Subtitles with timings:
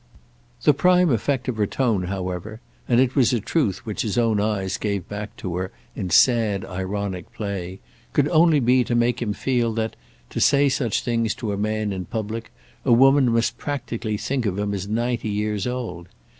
[0.63, 4.79] The prime effect of her tone, however—and it was a truth which his own eyes
[4.79, 9.95] gave back to her in sad ironic play—could only be to make him feel that,
[10.31, 12.51] to say such things to a man in public,
[12.83, 16.07] a woman must practically think of him as ninety years old.